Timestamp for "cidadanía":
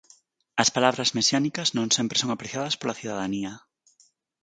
2.99-3.51